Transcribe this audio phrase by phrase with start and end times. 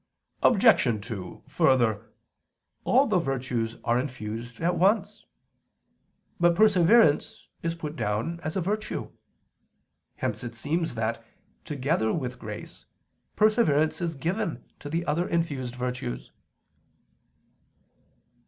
[0.41, 1.05] Obj.
[1.07, 2.11] 2: Further,
[2.85, 5.27] all the virtues are infused at once.
[6.39, 9.11] But perseverance is put down as a virtue.
[10.15, 11.23] Hence it seems that,
[11.65, 12.85] together with grace,
[13.35, 16.31] perseverance is given to the other infused virtues.